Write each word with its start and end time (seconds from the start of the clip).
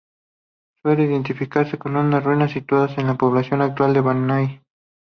Suele 0.81 1.03
identificarse 1.03 1.77
con 1.77 1.95
unas 1.95 2.23
ruinas 2.23 2.53
situadas 2.53 2.97
en 2.97 3.05
la 3.05 3.13
población 3.13 3.61
actual 3.61 3.93
de 3.93 4.01
Bania. 4.01 4.63